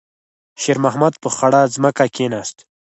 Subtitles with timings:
[0.61, 2.57] شېرمحمد په خړه ځمکه کېناست.